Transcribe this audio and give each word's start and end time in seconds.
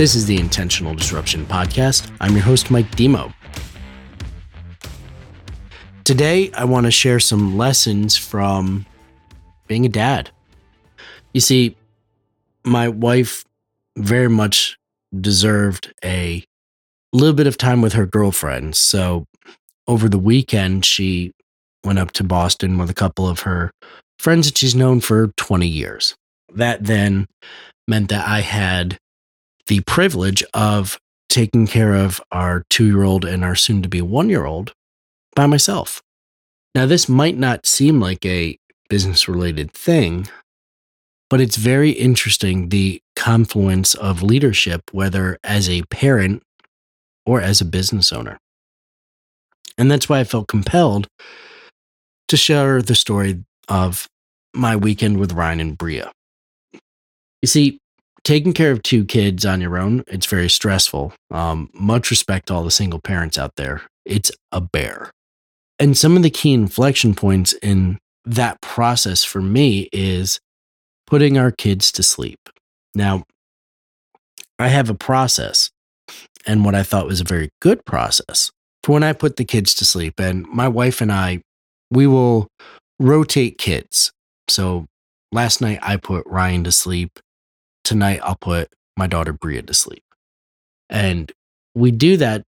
This 0.00 0.14
is 0.14 0.24
the 0.24 0.40
Intentional 0.40 0.94
Disruption 0.94 1.44
Podcast. 1.44 2.10
I'm 2.22 2.32
your 2.32 2.40
host, 2.40 2.70
Mike 2.70 2.90
Demo. 2.96 3.34
Today, 6.04 6.50
I 6.52 6.64
want 6.64 6.86
to 6.86 6.90
share 6.90 7.20
some 7.20 7.58
lessons 7.58 8.16
from 8.16 8.86
being 9.66 9.84
a 9.84 9.90
dad. 9.90 10.30
You 11.34 11.42
see, 11.42 11.76
my 12.64 12.88
wife 12.88 13.44
very 13.94 14.30
much 14.30 14.78
deserved 15.20 15.92
a 16.02 16.46
little 17.12 17.34
bit 17.34 17.46
of 17.46 17.58
time 17.58 17.82
with 17.82 17.92
her 17.92 18.06
girlfriends. 18.06 18.78
So 18.78 19.26
over 19.86 20.08
the 20.08 20.18
weekend, 20.18 20.86
she 20.86 21.32
went 21.84 21.98
up 21.98 22.12
to 22.12 22.24
Boston 22.24 22.78
with 22.78 22.88
a 22.88 22.94
couple 22.94 23.28
of 23.28 23.40
her 23.40 23.70
friends 24.18 24.46
that 24.46 24.56
she's 24.56 24.74
known 24.74 25.00
for 25.00 25.26
20 25.36 25.66
years. 25.66 26.14
That 26.54 26.84
then 26.84 27.26
meant 27.86 28.08
that 28.08 28.26
I 28.26 28.40
had 28.40 28.96
the 29.70 29.80
privilege 29.82 30.42
of 30.52 30.98
taking 31.28 31.64
care 31.64 31.94
of 31.94 32.20
our 32.32 32.64
two 32.70 32.84
year 32.86 33.04
old 33.04 33.24
and 33.24 33.44
our 33.44 33.54
soon 33.54 33.82
to 33.82 33.88
be 33.88 34.02
one 34.02 34.28
year 34.28 34.44
old 34.44 34.72
by 35.36 35.46
myself. 35.46 36.02
Now, 36.74 36.86
this 36.86 37.08
might 37.08 37.38
not 37.38 37.66
seem 37.66 38.00
like 38.00 38.26
a 38.26 38.58
business 38.88 39.28
related 39.28 39.72
thing, 39.72 40.26
but 41.28 41.40
it's 41.40 41.54
very 41.54 41.90
interesting 41.90 42.70
the 42.70 43.00
confluence 43.14 43.94
of 43.94 44.24
leadership, 44.24 44.82
whether 44.90 45.38
as 45.44 45.70
a 45.70 45.82
parent 45.82 46.42
or 47.24 47.40
as 47.40 47.60
a 47.60 47.64
business 47.64 48.12
owner. 48.12 48.38
And 49.78 49.88
that's 49.88 50.08
why 50.08 50.18
I 50.18 50.24
felt 50.24 50.48
compelled 50.48 51.06
to 52.26 52.36
share 52.36 52.82
the 52.82 52.96
story 52.96 53.44
of 53.68 54.08
my 54.52 54.74
weekend 54.74 55.18
with 55.18 55.32
Ryan 55.32 55.60
and 55.60 55.78
Bria. 55.78 56.10
You 56.72 57.46
see, 57.46 57.79
taking 58.24 58.52
care 58.52 58.70
of 58.72 58.82
two 58.82 59.04
kids 59.04 59.44
on 59.44 59.60
your 59.60 59.78
own, 59.78 60.04
it's 60.06 60.26
very 60.26 60.48
stressful. 60.48 61.12
Um, 61.30 61.70
much 61.72 62.10
respect 62.10 62.46
to 62.46 62.54
all 62.54 62.64
the 62.64 62.70
single 62.70 63.00
parents 63.00 63.38
out 63.38 63.56
there. 63.56 63.82
It's 64.04 64.30
a 64.52 64.60
bear. 64.60 65.10
And 65.78 65.96
some 65.96 66.16
of 66.16 66.22
the 66.22 66.30
key 66.30 66.52
inflection 66.52 67.14
points 67.14 67.52
in 67.54 67.98
that 68.24 68.60
process 68.60 69.24
for 69.24 69.40
me 69.40 69.88
is 69.92 70.40
putting 71.06 71.38
our 71.38 71.50
kids 71.50 71.90
to 71.92 72.02
sleep. 72.02 72.38
Now, 72.94 73.24
I 74.58 74.68
have 74.68 74.90
a 74.90 74.94
process 74.94 75.70
and 76.46 76.64
what 76.64 76.74
I 76.74 76.82
thought 76.82 77.06
was 77.06 77.20
a 77.20 77.24
very 77.24 77.50
good 77.60 77.84
process 77.84 78.50
for 78.82 78.92
when 78.92 79.02
I 79.02 79.12
put 79.12 79.36
the 79.36 79.44
kids 79.44 79.74
to 79.76 79.84
sleep. 79.84 80.18
And 80.18 80.46
my 80.46 80.68
wife 80.68 81.00
and 81.00 81.12
I, 81.12 81.42
we 81.90 82.06
will 82.06 82.48
rotate 82.98 83.58
kids. 83.58 84.12
So 84.48 84.86
last 85.32 85.60
night 85.60 85.78
I 85.82 85.96
put 85.96 86.26
Ryan 86.26 86.64
to 86.64 86.72
sleep. 86.72 87.18
Tonight 87.84 88.20
I'll 88.22 88.36
put 88.36 88.70
my 88.96 89.06
daughter 89.06 89.32
Bria 89.32 89.62
to 89.62 89.74
sleep. 89.74 90.04
And 90.88 91.32
we 91.74 91.90
do 91.90 92.16
that 92.16 92.42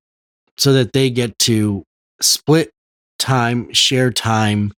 so 0.56 0.72
that 0.72 0.92
they 0.92 1.11
get 1.11 1.38
to 1.41 1.84
split 2.20 2.70
time, 3.19 3.72
share 3.72 4.10
time, 4.10 4.72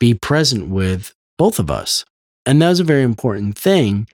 be 0.00 0.14
present 0.14 0.68
with 0.68 1.14
both 1.38 1.58
of 1.58 1.70
us. 1.70 2.04
And 2.44 2.60
that 2.60 2.68
was 2.68 2.80
a 2.80 2.84
very 2.84 3.02
important 3.02 3.56
thing 3.56 4.06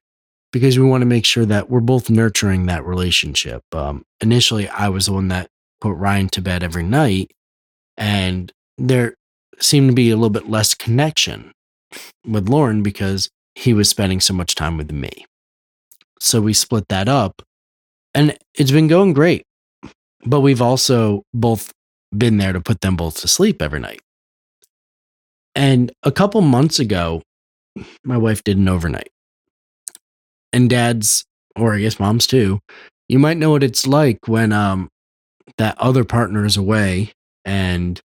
because 0.52 0.78
we 0.78 0.84
want 0.84 1.02
to 1.02 1.06
make 1.06 1.24
sure 1.24 1.46
that 1.46 1.70
we're 1.70 1.80
both 1.80 2.10
nurturing 2.10 2.66
that 2.66 2.84
relationship. 2.84 3.62
Um, 3.72 4.04
initially, 4.20 4.68
I 4.68 4.88
was 4.88 5.06
the 5.06 5.12
one 5.12 5.28
that 5.28 5.48
put 5.80 5.92
Ryan 5.92 6.28
to 6.30 6.42
bed 6.42 6.62
every 6.62 6.82
night, 6.82 7.32
and 7.96 8.52
there 8.78 9.14
seemed 9.58 9.88
to 9.88 9.94
be 9.94 10.10
a 10.10 10.16
little 10.16 10.30
bit 10.30 10.48
less 10.48 10.74
connection 10.74 11.52
with 12.26 12.48
Lauren 12.48 12.82
because 12.82 13.30
he 13.54 13.72
was 13.72 13.88
spending 13.88 14.20
so 14.20 14.34
much 14.34 14.54
time 14.54 14.76
with 14.76 14.90
me. 14.90 15.26
So 16.20 16.40
we 16.40 16.52
split 16.52 16.84
that 16.88 17.08
up, 17.08 17.42
and 18.14 18.36
it's 18.54 18.70
been 18.70 18.88
going 18.88 19.12
great. 19.12 19.44
But 20.24 20.40
we've 20.40 20.60
also 20.60 21.22
both 21.32 21.72
been 22.16 22.36
there 22.36 22.52
to 22.52 22.60
put 22.60 22.82
them 22.82 22.96
both 22.96 23.20
to 23.20 23.28
sleep 23.28 23.62
every 23.62 23.80
night. 23.80 24.00
And 25.54 25.92
a 26.02 26.12
couple 26.12 26.40
months 26.42 26.78
ago, 26.78 27.22
my 28.04 28.16
wife 28.16 28.44
did 28.44 28.58
an 28.58 28.68
overnight. 28.68 29.08
And 30.52 30.68
dads, 30.68 31.24
or 31.56 31.74
I 31.74 31.80
guess 31.80 31.98
moms 32.00 32.26
too, 32.26 32.60
you 33.08 33.18
might 33.18 33.38
know 33.38 33.50
what 33.50 33.62
it's 33.62 33.86
like 33.86 34.28
when 34.28 34.52
um 34.52 34.88
that 35.58 35.78
other 35.78 36.04
partner 36.04 36.44
is 36.44 36.56
away 36.56 37.12
and 37.44 38.00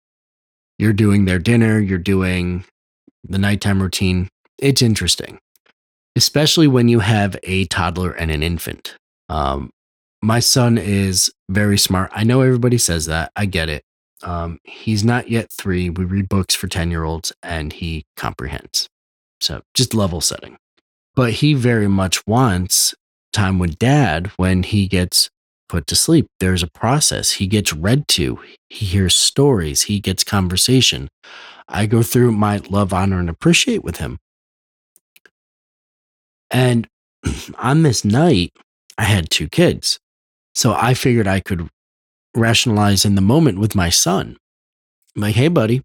you're 0.79 0.93
doing 0.93 1.25
their 1.25 1.39
dinner, 1.39 1.79
you're 1.79 1.99
doing 1.99 2.65
the 3.23 3.39
nighttime 3.39 3.83
routine. 3.83 4.29
It's 4.59 4.83
interesting, 4.83 5.39
especially 6.17 6.67
when 6.67 6.89
you 6.89 7.01
have 7.01 7.37
a 7.43 7.65
toddler 7.67 8.13
and 8.13 8.31
an 8.31 8.43
infant. 8.43 8.97
Um, 9.29 9.71
my 10.23 10.41
son 10.41 10.79
is 10.79 11.33
very 11.51 11.77
smart. 11.77 12.11
I 12.15 12.25
know 12.25 12.41
everybody 12.41 12.79
says 12.79 13.07
that. 13.07 13.31
I 13.37 13.47
get 13.47 13.69
it. 13.69 13.83
Um, 14.23 14.59
he's 14.65 15.05
not 15.05 15.29
yet 15.29 15.53
three. 15.53 15.91
We 15.91 16.05
read 16.05 16.29
books 16.29 16.55
for 16.55 16.67
10 16.67 16.91
year 16.91 17.05
olds 17.05 17.33
and 17.43 17.73
he 17.73 18.07
comprehends. 18.17 18.89
So 19.41 19.63
just 19.75 19.93
level 19.93 20.21
setting. 20.21 20.57
But 21.15 21.35
he 21.35 21.55
very 21.55 21.89
much 21.89 22.27
wants 22.27 22.95
time 23.33 23.59
with 23.59 23.79
dad 23.79 24.31
when 24.37 24.63
he 24.63 24.89
gets 24.89 25.29
put 25.69 25.87
to 25.89 25.97
sleep. 25.97 26.27
There's 26.41 26.63
a 26.63 26.69
process. 26.69 27.33
He 27.33 27.47
gets 27.47 27.73
read 27.73 28.09
to, 28.09 28.39
he 28.71 28.87
hears 28.87 29.15
stories, 29.15 29.83
he 29.83 30.01
gets 30.01 30.25
conversation. 30.25 31.09
I 31.69 31.87
go 31.87 32.03
through 32.03 32.33
my 32.33 32.59
love, 32.69 32.93
honor, 32.93 33.19
and 33.19 33.29
appreciate 33.29 33.85
with 33.85 33.97
him. 33.99 34.19
And 36.55 36.89
on 37.59 37.83
this 37.83 38.05
night, 38.05 38.53
I 38.97 39.05
had 39.05 39.29
two 39.29 39.49
kids. 39.49 39.99
So 40.55 40.73
I 40.73 40.95
figured 40.95 41.27
I 41.27 41.41
could 41.41 41.69
rationalize 42.35 43.05
in 43.05 43.17
the 43.17 43.21
moment 43.21 43.59
with 43.59 43.75
my 43.75 43.91
son. 43.91 44.37
I'm 45.15 45.23
like, 45.23 45.35
hey, 45.35 45.49
buddy, 45.49 45.83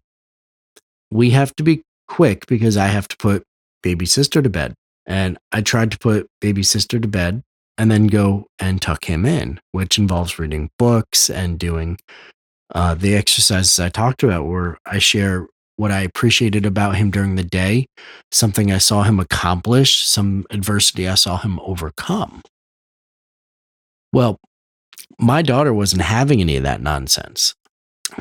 we 1.10 1.30
have 1.30 1.54
to 1.56 1.64
be 1.64 1.82
quick 2.08 2.46
because 2.46 2.76
I 2.76 2.86
have 2.86 3.08
to 3.08 3.16
put 3.16 3.42
baby 3.82 4.06
sister 4.06 4.40
to 4.40 4.48
bed. 4.48 4.74
And 5.06 5.38
I 5.50 5.60
tried 5.60 5.90
to 5.90 5.98
put 5.98 6.28
baby 6.40 6.62
sister 6.62 7.00
to 7.00 7.08
bed 7.08 7.42
and 7.76 7.90
then 7.90 8.06
go 8.06 8.46
and 8.60 8.80
tuck 8.80 9.06
him 9.06 9.24
in, 9.26 9.60
which 9.72 9.98
involves 9.98 10.38
reading 10.38 10.70
books 10.78 11.28
and 11.28 11.58
doing 11.58 11.98
uh, 12.72 12.94
the 12.94 13.16
exercises 13.16 13.80
I 13.80 13.88
talked 13.88 14.22
about, 14.22 14.46
where 14.46 14.78
I 14.86 14.98
share 14.98 15.48
what 15.80 15.90
I 15.90 16.02
appreciated 16.02 16.66
about 16.66 16.96
him 16.96 17.10
during 17.10 17.36
the 17.36 17.42
day, 17.42 17.86
something 18.30 18.70
I 18.70 18.76
saw 18.76 19.02
him 19.02 19.18
accomplish, 19.18 20.04
some 20.04 20.44
adversity 20.50 21.08
I 21.08 21.14
saw 21.14 21.38
him 21.38 21.58
overcome. 21.60 22.42
Well, 24.12 24.38
my 25.18 25.40
daughter 25.40 25.72
wasn't 25.72 26.02
having 26.02 26.42
any 26.42 26.58
of 26.58 26.64
that 26.64 26.82
nonsense. 26.82 27.54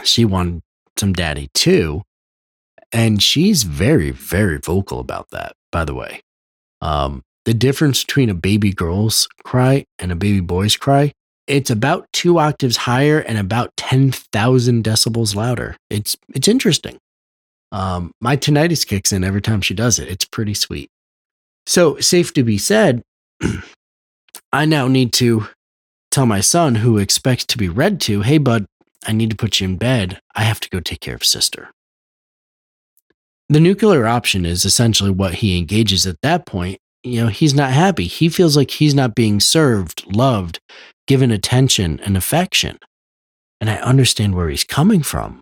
She 0.05 0.23
wanted 0.23 0.61
some 0.95 1.11
daddy 1.11 1.49
too. 1.53 2.03
And 2.93 3.21
she's 3.21 3.63
very, 3.63 4.11
very 4.11 4.57
vocal 4.57 5.01
about 5.01 5.29
that, 5.31 5.51
by 5.69 5.83
the 5.83 5.93
way. 5.93 6.21
Um, 6.81 7.23
the 7.43 7.53
difference 7.53 8.05
between 8.05 8.29
a 8.29 8.33
baby 8.33 8.71
girl's 8.71 9.27
cry 9.43 9.83
and 9.99 10.13
a 10.13 10.15
baby 10.15 10.39
boy's 10.39 10.77
cry, 10.77 11.11
it's 11.45 11.69
about 11.69 12.07
two 12.13 12.39
octaves 12.39 12.77
higher 12.77 13.19
and 13.19 13.37
about 13.37 13.75
10,000 13.75 14.81
decibels 14.81 15.35
louder. 15.35 15.75
It's, 15.89 16.15
it's 16.33 16.47
interesting. 16.47 16.99
Um, 17.71 18.11
my 18.19 18.35
tinnitus 18.35 18.85
kicks 18.85 19.11
in 19.11 19.23
every 19.23 19.41
time 19.41 19.61
she 19.61 19.73
does 19.73 19.99
it. 19.99 20.09
It's 20.09 20.25
pretty 20.25 20.53
sweet. 20.53 20.89
So, 21.67 21.99
safe 21.99 22.33
to 22.33 22.43
be 22.43 22.57
said, 22.57 23.03
I 24.51 24.65
now 24.65 24.87
need 24.87 25.13
to 25.13 25.47
tell 26.11 26.25
my 26.25 26.41
son, 26.41 26.75
who 26.75 26.97
expects 26.97 27.45
to 27.45 27.57
be 27.57 27.69
read 27.69 28.01
to, 28.01 28.21
hey, 28.21 28.37
bud, 28.37 28.65
I 29.05 29.11
need 29.11 29.29
to 29.29 29.35
put 29.35 29.59
you 29.59 29.67
in 29.67 29.77
bed. 29.77 30.19
I 30.35 30.43
have 30.43 30.59
to 30.61 30.69
go 30.69 30.79
take 30.79 30.99
care 30.99 31.15
of 31.15 31.23
sister. 31.23 31.69
The 33.47 33.59
nuclear 33.59 34.05
option 34.05 34.45
is 34.45 34.65
essentially 34.65 35.09
what 35.09 35.35
he 35.35 35.57
engages 35.57 36.05
at 36.05 36.21
that 36.21 36.45
point. 36.45 36.79
You 37.03 37.21
know, 37.21 37.27
he's 37.27 37.53
not 37.53 37.71
happy. 37.71 38.05
He 38.05 38.29
feels 38.29 38.57
like 38.57 38.71
he's 38.71 38.93
not 38.93 39.15
being 39.15 39.39
served, 39.39 40.05
loved, 40.13 40.59
given 41.07 41.31
attention 41.31 41.99
and 42.01 42.17
affection. 42.17 42.77
And 43.61 43.69
I 43.69 43.77
understand 43.77 44.35
where 44.35 44.49
he's 44.49 44.63
coming 44.63 45.01
from. 45.01 45.41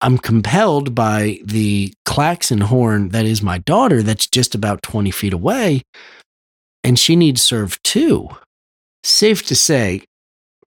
I'm 0.00 0.18
compelled 0.18 0.94
by 0.94 1.40
the 1.44 1.92
klaxon 2.04 2.60
horn 2.60 3.08
that 3.10 3.26
is 3.26 3.42
my 3.42 3.58
daughter, 3.58 4.02
that's 4.02 4.26
just 4.26 4.54
about 4.54 4.82
20 4.82 5.10
feet 5.10 5.32
away, 5.32 5.82
and 6.84 6.98
she 6.98 7.16
needs 7.16 7.42
served 7.42 7.82
too. 7.82 8.28
Safe 9.02 9.44
to 9.46 9.56
say, 9.56 10.02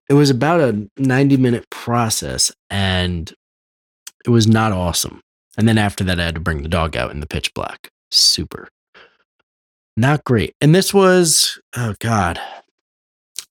it 0.08 0.14
was 0.14 0.30
about 0.30 0.60
a 0.60 0.88
90 0.98 1.36
minute 1.38 1.68
process 1.70 2.52
and 2.68 3.32
it 4.24 4.30
was 4.30 4.46
not 4.46 4.72
awesome. 4.72 5.20
And 5.56 5.68
then 5.68 5.78
after 5.78 6.04
that, 6.04 6.20
I 6.20 6.24
had 6.24 6.34
to 6.34 6.40
bring 6.40 6.62
the 6.62 6.68
dog 6.68 6.96
out 6.96 7.10
in 7.10 7.20
the 7.20 7.26
pitch 7.26 7.52
black. 7.54 7.88
Super. 8.10 8.68
Not 9.96 10.24
great. 10.24 10.54
And 10.60 10.74
this 10.74 10.94
was, 10.94 11.58
oh 11.76 11.94
God, 12.00 12.40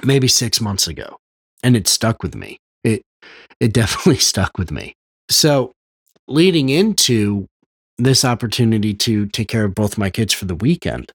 maybe 0.03 0.27
six 0.27 0.59
months 0.59 0.87
ago. 0.87 1.17
And 1.63 1.75
it 1.75 1.87
stuck 1.87 2.23
with 2.23 2.35
me. 2.35 2.57
It 2.83 3.03
it 3.59 3.73
definitely 3.73 4.17
stuck 4.17 4.57
with 4.57 4.71
me. 4.71 4.95
So 5.31 5.71
leading 6.27 6.69
into 6.69 7.47
this 7.97 8.25
opportunity 8.25 8.93
to 8.93 9.27
take 9.27 9.47
care 9.47 9.65
of 9.65 9.75
both 9.75 9.97
my 9.97 10.09
kids 10.09 10.33
for 10.33 10.45
the 10.45 10.55
weekend, 10.55 11.11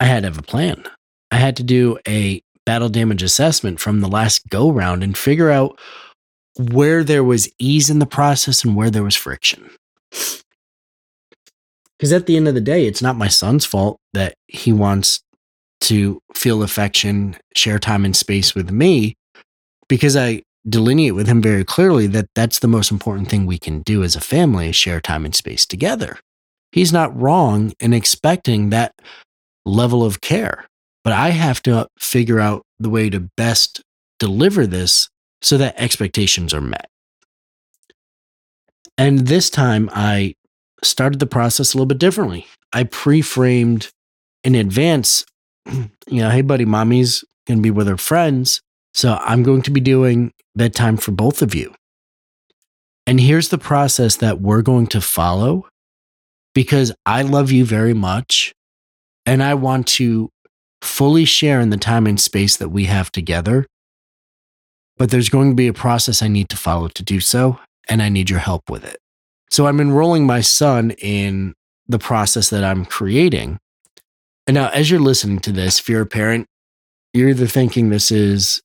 I 0.00 0.06
had 0.06 0.22
to 0.22 0.28
have 0.28 0.38
a 0.38 0.42
plan. 0.42 0.84
I 1.30 1.36
had 1.36 1.56
to 1.56 1.62
do 1.62 1.98
a 2.06 2.42
battle 2.66 2.88
damage 2.88 3.22
assessment 3.22 3.80
from 3.80 4.00
the 4.00 4.08
last 4.08 4.48
go 4.48 4.70
round 4.70 5.02
and 5.02 5.16
figure 5.16 5.50
out 5.50 5.78
where 6.58 7.04
there 7.04 7.24
was 7.24 7.48
ease 7.58 7.90
in 7.90 7.98
the 7.98 8.06
process 8.06 8.64
and 8.64 8.76
where 8.76 8.90
there 8.90 9.02
was 9.02 9.16
friction. 9.16 9.70
Because 11.98 12.12
at 12.12 12.26
the 12.26 12.36
end 12.36 12.48
of 12.48 12.54
the 12.54 12.60
day, 12.60 12.86
it's 12.86 13.02
not 13.02 13.16
my 13.16 13.28
son's 13.28 13.64
fault 13.64 13.98
that 14.12 14.34
he 14.46 14.72
wants 14.72 15.20
to 15.82 16.20
feel 16.34 16.62
affection, 16.62 17.36
share 17.54 17.78
time 17.78 18.04
and 18.04 18.16
space 18.16 18.54
with 18.54 18.70
me, 18.70 19.16
because 19.88 20.16
I 20.16 20.42
delineate 20.68 21.14
with 21.14 21.26
him 21.26 21.42
very 21.42 21.64
clearly 21.64 22.06
that 22.08 22.28
that's 22.34 22.58
the 22.58 22.68
most 22.68 22.90
important 22.90 23.28
thing 23.28 23.46
we 23.46 23.58
can 23.58 23.82
do 23.82 24.02
as 24.02 24.16
a 24.16 24.20
family 24.20 24.70
is 24.70 24.76
share 24.76 25.00
time 25.00 25.24
and 25.24 25.34
space 25.34 25.66
together. 25.66 26.18
He's 26.72 26.92
not 26.92 27.18
wrong 27.18 27.72
in 27.80 27.92
expecting 27.92 28.70
that 28.70 28.94
level 29.64 30.04
of 30.04 30.20
care, 30.20 30.66
but 31.02 31.12
I 31.12 31.30
have 31.30 31.62
to 31.62 31.88
figure 31.98 32.40
out 32.40 32.62
the 32.78 32.90
way 32.90 33.10
to 33.10 33.28
best 33.36 33.82
deliver 34.18 34.66
this 34.66 35.08
so 35.42 35.58
that 35.58 35.78
expectations 35.78 36.54
are 36.54 36.60
met. 36.60 36.88
And 38.96 39.26
this 39.26 39.50
time 39.50 39.90
I 39.92 40.34
started 40.82 41.18
the 41.18 41.26
process 41.26 41.74
a 41.74 41.76
little 41.76 41.86
bit 41.86 41.98
differently. 41.98 42.46
I 42.72 42.84
pre 42.84 43.22
framed 43.22 43.90
in 44.42 44.54
advance, 44.54 45.24
you 45.66 45.88
know, 46.08 46.30
hey, 46.30 46.42
buddy, 46.42 46.64
mommy's 46.64 47.24
going 47.46 47.58
to 47.58 47.62
be 47.62 47.70
with 47.70 47.88
her 47.88 47.96
friends. 47.96 48.60
So 48.94 49.18
I'm 49.20 49.42
going 49.42 49.62
to 49.62 49.70
be 49.70 49.80
doing 49.80 50.32
bedtime 50.54 50.96
for 50.96 51.10
both 51.10 51.42
of 51.42 51.54
you. 51.54 51.74
And 53.06 53.20
here's 53.20 53.48
the 53.48 53.58
process 53.58 54.16
that 54.16 54.40
we're 54.40 54.62
going 54.62 54.86
to 54.88 55.00
follow 55.00 55.66
because 56.54 56.92
I 57.04 57.22
love 57.22 57.50
you 57.50 57.64
very 57.64 57.92
much 57.92 58.54
and 59.26 59.42
I 59.42 59.54
want 59.54 59.86
to 59.88 60.30
fully 60.80 61.24
share 61.24 61.60
in 61.60 61.70
the 61.70 61.76
time 61.76 62.06
and 62.06 62.20
space 62.20 62.56
that 62.58 62.68
we 62.68 62.84
have 62.84 63.10
together. 63.10 63.66
But 64.96 65.10
there's 65.10 65.28
going 65.28 65.50
to 65.50 65.56
be 65.56 65.66
a 65.66 65.72
process 65.72 66.22
I 66.22 66.28
need 66.28 66.48
to 66.50 66.56
follow 66.56 66.88
to 66.88 67.02
do 67.02 67.18
so, 67.18 67.58
and 67.88 68.00
I 68.00 68.08
need 68.08 68.30
your 68.30 68.38
help 68.38 68.70
with 68.70 68.84
it. 68.84 68.98
So 69.50 69.66
I'm 69.66 69.80
enrolling 69.80 70.26
my 70.26 70.40
son 70.40 70.92
in 70.92 71.54
the 71.88 71.98
process 71.98 72.50
that 72.50 72.62
I'm 72.62 72.84
creating. 72.84 73.58
And 74.46 74.54
now, 74.54 74.68
as 74.68 74.90
you're 74.90 75.00
listening 75.00 75.40
to 75.40 75.52
this, 75.52 75.80
if 75.80 75.88
you're 75.88 76.02
a 76.02 76.06
parent, 76.06 76.46
you're 77.12 77.30
either 77.30 77.46
thinking 77.46 77.88
this 77.88 78.12
is 78.12 78.60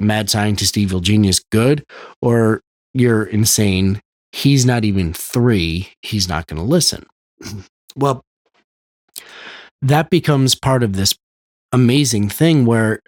mad 0.00 0.30
scientist, 0.30 0.76
evil 0.76 1.00
genius, 1.00 1.40
good, 1.50 1.84
or 2.20 2.60
you're 2.92 3.24
insane. 3.24 4.00
He's 4.32 4.66
not 4.66 4.84
even 4.84 5.12
three. 5.12 5.92
He's 6.02 6.28
not 6.28 6.46
going 6.46 6.60
to 6.60 6.66
listen. 6.68 7.06
Well, 7.96 8.24
that 9.80 10.10
becomes 10.10 10.56
part 10.56 10.82
of 10.82 10.94
this 10.94 11.14
amazing 11.70 12.28
thing 12.28 12.64
where 12.66 12.98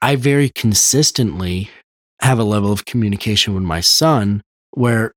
I 0.00 0.16
very 0.16 0.48
consistently 0.48 1.68
have 2.22 2.38
a 2.38 2.44
level 2.44 2.72
of 2.72 2.86
communication 2.86 3.52
with 3.52 3.62
my 3.62 3.80
son 3.80 4.42
where 4.70 5.12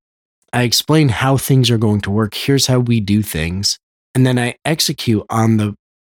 I 0.51 0.63
explain 0.63 1.09
how 1.09 1.37
things 1.37 1.69
are 1.69 1.77
going 1.77 2.01
to 2.01 2.11
work. 2.11 2.33
Here's 2.33 2.67
how 2.67 2.79
we 2.79 2.99
do 2.99 3.21
things. 3.21 3.77
And 4.15 4.25
then 4.25 4.39
I 4.39 4.55
execute 4.65 5.23
on 5.29 5.57
the 5.57 5.75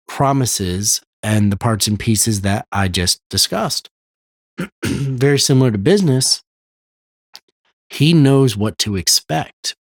promises 0.07 1.01
and 1.23 1.51
the 1.51 1.57
parts 1.57 1.87
and 1.87 1.99
pieces 1.99 2.41
that 2.41 2.65
I 2.71 2.87
just 2.87 3.19
discussed. 3.29 3.89
Very 5.19 5.39
similar 5.39 5.71
to 5.71 5.77
business, 5.77 6.41
he 7.89 8.13
knows 8.13 8.55
what 8.55 8.77
to 8.79 8.95
expect. 8.95 9.75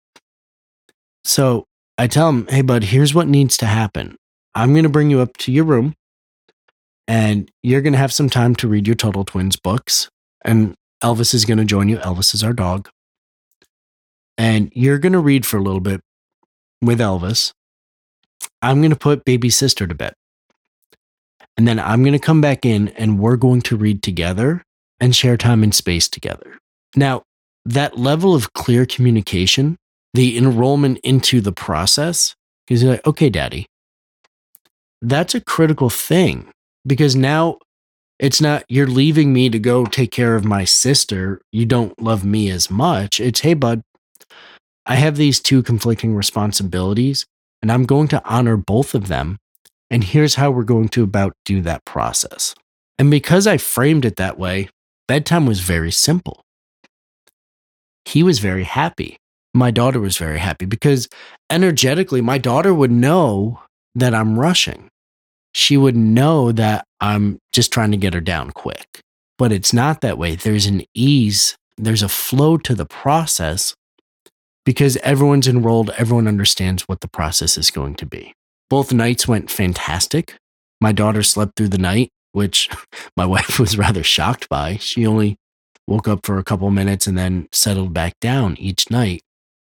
So 1.25 1.67
I 1.96 2.06
tell 2.06 2.29
him, 2.29 2.46
hey, 2.49 2.62
bud, 2.62 2.85
here's 2.85 3.14
what 3.14 3.29
needs 3.29 3.56
to 3.58 3.67
happen. 3.67 4.17
I'm 4.55 4.73
going 4.73 4.85
to 4.85 4.88
bring 4.88 5.11
you 5.11 5.20
up 5.20 5.37
to 5.38 5.52
your 5.52 5.64
room 5.64 5.94
and 7.06 7.50
you're 7.62 7.82
going 7.82 7.93
to 7.93 7.99
have 7.99 8.12
some 8.12 8.31
time 8.31 8.55
to 8.56 8.69
read 8.69 8.87
your 8.87 8.96
Total 8.96 9.25
Twins 9.25 9.56
books. 9.56 10.08
And 10.44 10.75
Elvis 11.02 11.35
is 11.35 11.44
going 11.44 11.58
to 11.58 11.64
join 11.64 11.88
you. 11.88 11.99
Elvis 11.99 12.35
is 12.35 12.43
our 12.43 12.52
dog. 12.52 12.88
And 14.37 14.73
you're 14.75 14.99
going 14.99 15.12
to 15.12 15.19
read 15.19 15.44
for 15.44 15.56
a 15.56 15.62
little 15.62 15.81
bit 15.81 16.00
with 16.81 16.99
Elvis. 16.99 17.52
I'm 18.62 18.81
going 18.81 18.90
to 18.90 18.96
put 18.96 19.25
baby 19.25 19.50
sister 19.50 19.87
to 19.87 19.94
bed. 19.94 20.14
And 21.56 21.67
then 21.67 21.81
I'm 21.81 22.02
going 22.02 22.12
to 22.12 22.19
come 22.19 22.40
back 22.40 22.64
in 22.64 22.88
and 22.88 23.19
we're 23.19 23.37
going 23.37 23.62
to 23.62 23.76
read 23.76 24.02
together 24.02 24.62
and 25.00 25.14
share 25.14 25.36
time 25.36 25.62
and 25.62 25.74
space 25.74 26.08
together. 26.08 26.58
Now, 26.96 27.22
that 27.64 27.98
level 27.98 28.34
of 28.34 28.52
clear 28.52 28.86
communication, 28.86 29.76
the 30.14 30.36
enrollment 30.38 30.98
into 30.98 31.40
the 31.40 31.52
process, 31.52 32.34
is 32.68 32.82
like, 32.82 33.06
okay, 33.06 33.30
daddy, 33.30 33.66
that's 35.00 35.34
a 35.34 35.40
critical 35.40 35.90
thing 35.90 36.50
because 36.86 37.14
now 37.14 37.58
it's 38.18 38.40
not 38.40 38.64
you're 38.68 38.86
leaving 38.86 39.32
me 39.32 39.48
to 39.48 39.58
go 39.58 39.84
take 39.84 40.10
care 40.10 40.34
of 40.34 40.44
my 40.44 40.64
sister. 40.64 41.40
You 41.52 41.66
don't 41.66 42.00
love 42.00 42.24
me 42.24 42.50
as 42.50 42.70
much. 42.70 43.20
It's, 43.20 43.40
hey, 43.40 43.54
bud, 43.54 43.82
I 44.86 44.96
have 44.96 45.16
these 45.16 45.38
two 45.38 45.62
conflicting 45.62 46.14
responsibilities 46.14 47.26
and 47.62 47.70
I'm 47.70 47.84
going 47.84 48.08
to 48.08 48.22
honor 48.24 48.56
both 48.56 48.94
of 48.94 49.08
them. 49.08 49.38
And 49.90 50.04
here's 50.04 50.34
how 50.34 50.50
we're 50.50 50.64
going 50.64 50.88
to 50.90 51.02
about 51.02 51.32
do 51.44 51.62
that 51.62 51.84
process. 51.84 52.54
And 52.98 53.10
because 53.10 53.46
I 53.46 53.58
framed 53.58 54.04
it 54.04 54.16
that 54.16 54.38
way, 54.38 54.68
bedtime 55.08 55.46
was 55.46 55.60
very 55.60 55.90
simple. 55.90 56.44
He 58.05 58.22
was 58.22 58.38
very 58.38 58.64
happy. 58.64 59.16
My 59.55 59.70
daughter 59.70 59.99
was 59.99 60.16
very 60.16 60.38
happy 60.38 60.66
because 60.66 61.08
energetically, 61.50 62.20
my 62.20 62.38
daughter 62.38 62.72
would 62.72 62.93
know 62.93 63.60
that 63.94 64.14
I'm 64.14 64.38
rushing. 64.38 64.88
She 65.52 65.76
would 65.76 65.96
know 65.96 66.52
that 66.52 66.84
I'm 67.00 67.38
just 67.52 67.72
trying 67.72 67.90
to 67.90 67.96
get 67.96 68.14
her 68.14 68.20
down 68.20 68.50
quick. 68.52 69.00
But 69.38 69.50
it's 69.50 69.72
not 69.72 70.00
that 70.02 70.19
way. 70.19 70.37
There's 70.37 70.66
an 70.66 70.84
ease, 70.94 71.56
there's 71.76 72.02
a 72.02 72.08
flow 72.08 72.58
to 72.58 72.75
the 72.75 72.87
process 72.87 73.75
because 74.64 74.96
everyone's 74.99 75.49
enrolled, 75.49 75.90
everyone 75.96 76.28
understands 76.28 76.82
what 76.82 77.00
the 77.00 77.08
process 77.08 77.56
is 77.56 77.70
going 77.70 77.94
to 77.96 78.06
be. 78.06 78.34
Both 78.69 78.93
nights 78.93 79.26
went 79.26 79.50
fantastic. 79.50 80.37
My 80.81 80.93
daughter 80.93 81.22
slept 81.22 81.52
through 81.56 81.68
the 81.68 81.78
night 81.78 82.11
which 82.38 82.71
my 83.16 83.26
wife 83.26 83.59
was 83.59 83.76
rather 83.76 84.04
shocked 84.04 84.49
by. 84.49 84.76
She 84.76 85.04
only 85.04 85.37
woke 85.88 86.07
up 86.07 86.25
for 86.25 86.38
a 86.38 86.45
couple 86.45 86.71
minutes 86.71 87.09
and 87.09 87.18
then 87.18 87.49
settled 87.50 87.92
back 87.92 88.14
down 88.21 88.57
each 88.59 88.90
night, 88.90 89.23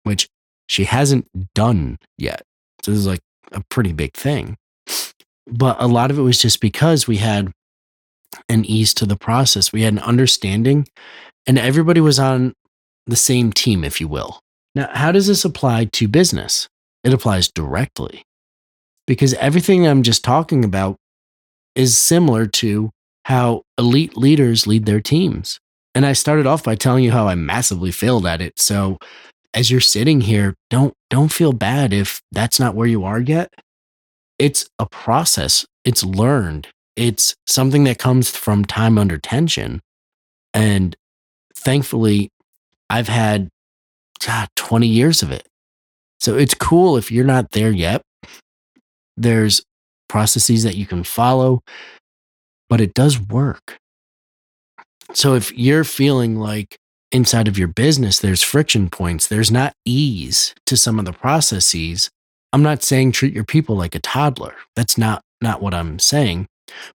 which 0.03 0.29
she 0.67 0.85
hasn't 0.85 1.29
done 1.55 1.99
yet. 2.19 2.43
So 2.83 2.91
this 2.91 2.99
is 2.99 3.07
like 3.07 3.21
a 3.53 3.63
pretty 3.71 3.93
big 3.93 4.15
thing. 4.15 4.57
But 5.47 5.77
a 5.79 5.87
lot 5.87 6.11
of 6.11 6.19
it 6.19 6.23
was 6.23 6.41
just 6.41 6.61
because 6.61 7.07
we 7.07 7.19
had 7.19 7.53
an 8.49 8.65
ease 8.65 8.93
to 8.95 9.07
the 9.07 9.17
process. 9.17 9.73
We 9.73 9.83
had 9.83 9.93
an 9.93 10.01
understanding 10.01 10.89
and 11.47 11.59
everybody 11.59 12.01
was 12.01 12.19
on 12.19 12.53
the 13.07 13.15
same 13.15 13.53
team, 13.53 13.85
if 13.85 14.01
you 14.01 14.09
will. 14.09 14.41
Now, 14.75 14.91
how 14.93 15.13
does 15.13 15.29
this 15.29 15.45
apply 15.45 15.85
to 15.85 16.09
business? 16.09 16.69
It 17.05 17.15
applies 17.15 17.49
directly 17.49 18.25
because 19.07 19.35
everything 19.35 19.87
I'm 19.87 20.03
just 20.03 20.25
talking 20.25 20.65
about 20.65 20.97
is 21.77 21.97
similar 21.97 22.47
to 22.47 22.91
how 23.27 23.63
elite 23.79 24.17
leaders 24.17 24.67
lead 24.67 24.87
their 24.87 25.01
teams. 25.01 25.61
And 25.95 26.05
I 26.05 26.13
started 26.13 26.47
off 26.47 26.65
by 26.65 26.75
telling 26.75 27.05
you 27.05 27.13
how 27.13 27.29
I 27.29 27.35
massively 27.35 27.93
failed 27.93 28.27
at 28.27 28.41
it. 28.41 28.59
So 28.59 28.99
as 29.55 29.71
you're 29.71 29.81
sitting 29.81 30.23
here, 30.23 30.55
don't 30.71 30.93
don't 31.11 31.33
feel 31.33 31.53
bad 31.53 31.93
if 31.93 32.21
that's 32.33 32.59
not 32.59 32.75
where 32.75 32.87
you 32.87 33.05
are 33.05 33.21
yet. 33.21 33.53
It's 34.39 34.69
a 34.79 34.87
process. 34.87 35.65
It's 35.85 36.05
learned. 36.05 36.69
It's 36.97 37.35
something 37.47 37.85
that 37.85 37.99
comes 37.99 38.31
from 38.31 38.65
time 38.65 38.99
under 38.99 39.19
tension. 39.19 39.81
And 40.53 40.97
thankfully, 41.57 42.31
I've 42.91 43.09
had 43.09 43.49
God, 44.25 44.49
20 44.57 44.87
years 44.87 45.23
of 45.23 45.31
it. 45.31 45.47
So 46.21 46.37
it's 46.37 46.55
cool 46.55 46.97
if 46.97 47.11
you're 47.13 47.25
not 47.25 47.53
there 47.53 47.71
yet. 47.71 48.03
There's 49.17 49.63
processes 50.09 50.63
that 50.63 50.77
you 50.77 50.87
can 50.87 51.05
follow, 51.05 51.63
but 52.69 52.81
it 52.81 52.95
does 52.95 53.21
work. 53.21 53.79
So 55.13 55.35
if 55.35 55.57
you're 55.57 55.85
feeling 55.85 56.37
like 56.37 56.77
inside 57.13 57.49
of 57.49 57.59
your 57.59 57.69
business 57.69 58.19
there's 58.19 58.43
friction 58.43 58.91
points, 58.91 59.27
there's 59.29 59.51
not 59.51 59.73
ease 59.85 60.55
to 60.67 60.77
some 60.77 60.99
of 60.99 61.05
the 61.05 61.13
processes, 61.13 62.11
I'm 62.53 62.63
not 62.63 62.83
saying 62.83 63.13
treat 63.13 63.35
your 63.35 63.45
people 63.45 63.77
like 63.77 63.95
a 63.95 64.01
toddler. 64.01 64.55
That's 64.75 64.97
not 64.97 65.23
not 65.41 65.61
what 65.61 65.75
I'm 65.75 65.99
saying. 65.99 66.47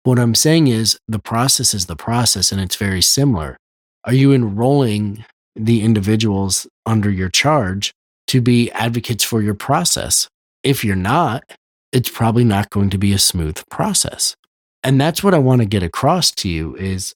What 0.05 0.19
I'm 0.19 0.35
saying 0.35 0.69
is 0.69 0.99
the 1.09 1.19
process 1.19 1.75
is 1.75 1.87
the 1.87 1.97
process 1.97 2.53
and 2.53 2.61
it's 2.61 2.77
very 2.77 3.03
similar. 3.03 3.57
Are 4.05 4.15
you 4.15 4.33
enrolling 4.33 5.25
the 5.57 5.83
individuals 5.83 6.67
under 6.87 7.11
your 7.11 7.29
charge 7.29 7.93
to 8.29 8.41
be 8.41 8.71
advocates 8.71 9.25
for 9.25 9.43
your 9.43 9.55
process? 9.55 10.29
If 10.63 10.85
you're 10.85 10.97
not, 10.97 11.43
it's 11.93 12.11
probably 12.11 12.45
not 12.45 12.71
going 12.71 12.91
to 12.91 12.99
be 12.99 13.13
a 13.13 13.19
smooth 13.19 13.63
process. 13.71 14.37
And 14.85 15.01
that's 15.01 15.23
what 15.25 15.35
I 15.35 15.39
want 15.39 15.61
to 15.61 15.67
get 15.67 15.83
across 15.83 16.31
to 16.33 16.49
you 16.49 16.77
is 16.77 17.15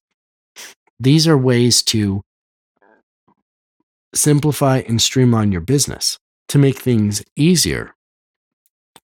these 0.99 1.29
are 1.29 1.39
ways 1.39 1.83
to 1.85 2.23
simplify 4.15 4.79
and 4.79 5.01
streamline 5.01 5.53
your 5.53 5.61
business 5.61 6.19
to 6.49 6.59
make 6.59 6.79
things 6.79 7.23
easier. 7.37 7.95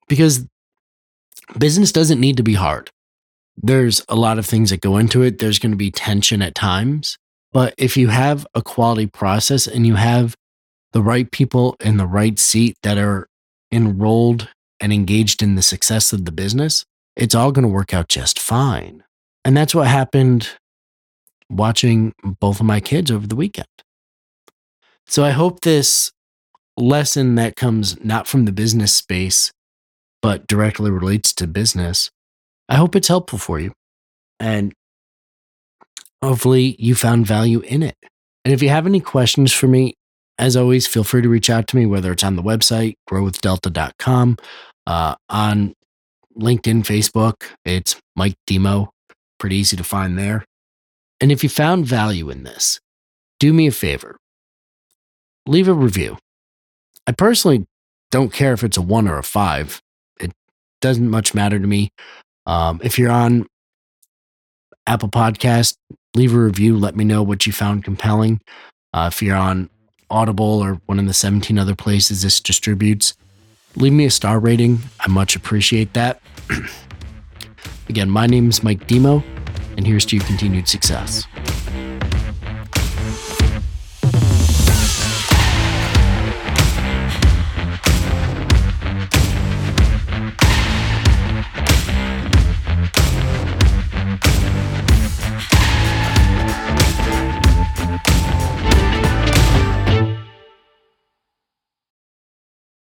Because 0.08 0.46
business 1.58 1.92
doesn't 1.92 2.20
need 2.20 2.36
to 2.36 2.42
be 2.42 2.54
hard. 2.54 2.90
there's 3.60 4.04
a 4.08 4.14
lot 4.14 4.38
of 4.38 4.46
things 4.46 4.70
that 4.70 4.80
go 4.80 4.96
into 4.96 5.22
it. 5.22 5.38
There's 5.38 5.58
going 5.58 5.72
to 5.72 5.76
be 5.76 5.90
tension 5.90 6.42
at 6.42 6.54
times. 6.54 7.18
But 7.52 7.74
if 7.76 7.96
you 7.96 8.08
have 8.08 8.46
a 8.54 8.62
quality 8.62 9.06
process 9.06 9.66
and 9.66 9.86
you 9.86 9.96
have 9.96 10.36
the 10.92 11.02
right 11.02 11.30
people 11.30 11.76
in 11.80 11.96
the 11.96 12.06
right 12.06 12.38
seat 12.38 12.76
that 12.82 12.98
are 12.98 13.28
enrolled 13.72 14.48
and 14.80 14.92
engaged 14.92 15.42
in 15.42 15.54
the 15.54 15.62
success 15.62 16.12
of 16.12 16.24
the 16.24 16.32
business, 16.32 16.84
it's 17.16 17.34
all 17.34 17.52
going 17.52 17.64
to 17.64 17.68
work 17.68 17.92
out 17.92 18.08
just 18.08 18.38
fine. 18.38 19.04
And 19.44 19.56
that's 19.56 19.74
what 19.74 19.88
happened 19.88 20.48
watching 21.50 22.12
both 22.22 22.60
of 22.60 22.66
my 22.66 22.80
kids 22.80 23.10
over 23.10 23.26
the 23.26 23.36
weekend. 23.36 23.66
So 25.06 25.24
I 25.24 25.30
hope 25.30 25.60
this 25.60 26.12
lesson 26.76 27.34
that 27.36 27.56
comes 27.56 28.02
not 28.04 28.26
from 28.26 28.44
the 28.44 28.52
business 28.52 28.92
space, 28.92 29.52
but 30.20 30.46
directly 30.46 30.90
relates 30.90 31.32
to 31.34 31.46
business, 31.46 32.10
I 32.68 32.76
hope 32.76 32.94
it's 32.94 33.08
helpful 33.08 33.38
for 33.38 33.58
you. 33.58 33.72
And 34.38 34.72
hopefully 36.22 36.76
you 36.78 36.94
found 36.94 37.26
value 37.26 37.60
in 37.60 37.82
it. 37.82 37.96
And 38.44 38.54
if 38.54 38.62
you 38.62 38.68
have 38.68 38.86
any 38.86 39.00
questions 39.00 39.52
for 39.52 39.66
me, 39.66 39.94
as 40.38 40.56
always, 40.56 40.86
feel 40.86 41.04
free 41.04 41.22
to 41.22 41.28
reach 41.28 41.50
out 41.50 41.66
to 41.68 41.76
me, 41.76 41.86
whether 41.86 42.12
it's 42.12 42.24
on 42.24 42.36
the 42.36 42.42
website, 42.42 42.94
growwithdelta.com, 43.10 44.36
uh, 44.86 45.14
on 45.28 45.74
LinkedIn, 46.38 46.82
Facebook, 46.84 47.34
it's 47.64 47.96
Mike 48.16 48.36
Demo. 48.46 48.90
Pretty 49.38 49.56
easy 49.56 49.76
to 49.76 49.84
find 49.84 50.18
there. 50.18 50.44
And 51.20 51.32
if 51.32 51.42
you 51.42 51.48
found 51.48 51.86
value 51.86 52.30
in 52.30 52.44
this, 52.44 52.80
do 53.40 53.52
me 53.52 53.66
a 53.66 53.72
favor 53.72 54.16
leave 55.48 55.66
a 55.66 55.74
review. 55.74 56.18
I 57.06 57.12
personally 57.12 57.66
don't 58.10 58.32
care 58.32 58.52
if 58.52 58.62
it's 58.62 58.76
a 58.76 58.82
one 58.82 59.08
or 59.08 59.18
a 59.18 59.22
five, 59.22 59.80
it 60.20 60.32
doesn't 60.80 61.08
much 61.08 61.34
matter 61.34 61.58
to 61.58 61.66
me. 61.66 61.90
Um, 62.46 62.80
if 62.84 62.98
you're 62.98 63.10
on 63.10 63.46
Apple 64.86 65.08
Podcast, 65.08 65.76
leave 66.14 66.34
a 66.34 66.38
review. 66.38 66.78
Let 66.78 66.96
me 66.96 67.04
know 67.04 67.22
what 67.22 67.46
you 67.46 67.52
found 67.52 67.84
compelling. 67.84 68.40
Uh, 68.92 69.10
if 69.12 69.22
you're 69.22 69.36
on 69.36 69.68
Audible 70.10 70.62
or 70.62 70.80
one 70.86 70.98
of 70.98 71.06
the 71.06 71.14
17 71.14 71.58
other 71.58 71.74
places 71.74 72.22
this 72.22 72.40
distributes, 72.40 73.14
leave 73.76 73.92
me 73.92 74.04
a 74.04 74.10
star 74.10 74.38
rating. 74.38 74.80
I 75.00 75.08
much 75.08 75.36
appreciate 75.36 75.92
that. 75.94 76.20
Again, 77.88 78.10
my 78.10 78.26
name 78.26 78.48
is 78.48 78.62
Mike 78.62 78.86
Demo, 78.86 79.22
and 79.76 79.86
here's 79.86 80.04
to 80.06 80.16
your 80.16 80.24
continued 80.26 80.68
success. 80.68 81.26